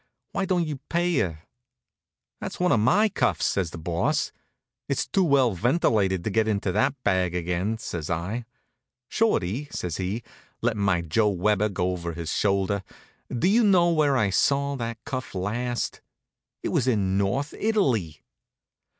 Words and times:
Why 0.31 0.45
don't 0.45 0.65
you 0.65 0.79
pay 0.89 1.17
her?" 1.19 1.43
"That's 2.39 2.59
one 2.59 2.71
of 2.71 2.79
my 2.79 3.07
cuffs," 3.07 3.45
says 3.45 3.69
the 3.69 3.77
Boss. 3.77 4.31
"It's 4.89 5.05
too 5.05 5.23
well 5.23 5.53
ventilated 5.53 6.23
to 6.23 6.31
get 6.31 6.47
into 6.47 6.71
the 6.71 6.95
bag 7.03 7.35
again," 7.35 7.77
says 7.77 8.09
I. 8.09 8.45
"Shorty," 9.09 9.67
says 9.69 9.97
he, 9.97 10.23
lettin' 10.59 10.81
my 10.81 11.01
Joe 11.01 11.29
Weber 11.29 11.69
go 11.69 11.91
over 11.91 12.13
his 12.13 12.33
shoulder, 12.33 12.81
"do 13.29 13.47
you 13.47 13.63
know 13.63 13.91
where 13.91 14.17
I 14.17 14.31
saw 14.31 14.75
that 14.77 14.97
cuff 15.05 15.35
last? 15.35 16.01
It 16.63 16.69
was 16.69 16.87
in 16.87 17.19
North 17.19 17.53
Italy!" 17.53 18.23